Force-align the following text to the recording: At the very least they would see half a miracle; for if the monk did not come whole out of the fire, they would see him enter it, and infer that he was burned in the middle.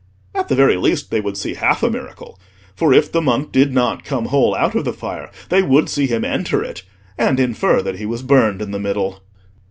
At 0.33 0.47
the 0.49 0.55
very 0.55 0.77
least 0.77 1.11
they 1.11 1.21
would 1.21 1.37
see 1.37 1.53
half 1.53 1.83
a 1.83 1.89
miracle; 1.91 2.39
for 2.75 2.91
if 2.91 3.11
the 3.11 3.21
monk 3.21 3.51
did 3.51 3.71
not 3.71 4.03
come 4.03 4.25
whole 4.33 4.55
out 4.55 4.73
of 4.73 4.83
the 4.83 4.93
fire, 4.93 5.29
they 5.49 5.61
would 5.61 5.89
see 5.91 6.07
him 6.07 6.25
enter 6.25 6.63
it, 6.63 6.81
and 7.19 7.39
infer 7.39 7.83
that 7.83 7.99
he 7.99 8.07
was 8.07 8.23
burned 8.23 8.63
in 8.63 8.71
the 8.71 8.79
middle. 8.79 9.21